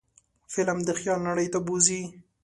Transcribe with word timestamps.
فلم 0.53 0.79
د 0.85 0.89
خیال 0.99 1.19
نړۍ 1.27 1.47
ته 1.53 1.59
بوځي 1.65 2.01